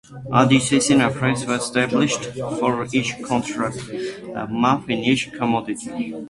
At 0.33 0.51
each 0.51 0.63
session, 0.63 0.99
a 0.99 1.11
price 1.11 1.45
was 1.45 1.61
established 1.61 2.23
for 2.59 2.87
each 2.91 3.21
contract 3.21 3.77
month 4.49 4.89
in 4.89 4.97
each 5.03 5.31
commodity. 5.31 6.15